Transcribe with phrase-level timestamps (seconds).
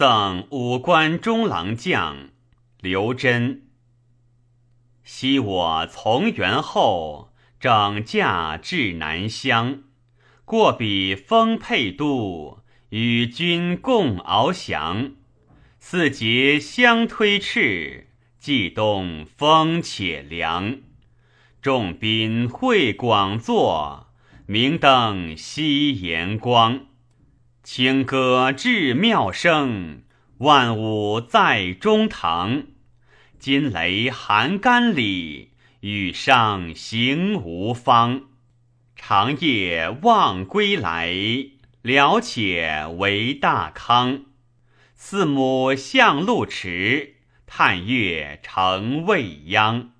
[0.00, 2.30] 赠武关中郎将
[2.80, 3.64] 刘真。
[5.04, 9.82] 昔我从元后，整驾至南乡，
[10.46, 15.12] 过彼丰沛都，与君共翱翔。
[15.78, 18.08] 四节相推斥，
[18.38, 20.78] 既东风且凉。
[21.60, 24.06] 众宾会广作，
[24.46, 26.86] 明灯夕炎光。
[27.62, 30.02] 清歌至妙声，
[30.38, 32.64] 万物在中堂。
[33.38, 35.50] 金雷寒干里，
[35.80, 38.22] 羽上行无方。
[38.96, 41.14] 长夜望归来，
[41.82, 44.24] 了且为大康。
[44.94, 47.16] 四母向路迟，
[47.46, 49.90] 探月成未央。